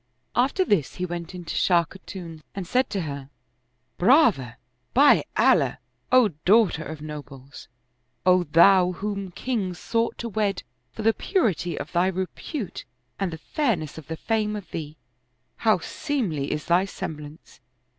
[0.35, 3.29] After this he went in to Shah Khatun and said to her,"
[3.99, 4.57] Brava,
[4.95, 5.77] by Allah,
[6.11, 7.67] O daughter of nobles.
[8.25, 12.83] O thou whom kings sought to wed, for the purity of thy repute
[13.19, 14.95] and the fairness of the fame of theel
[15.57, 17.59] How seemly is thy semblance